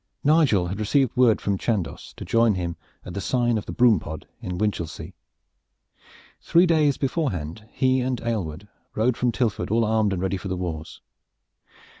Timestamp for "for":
10.37-10.47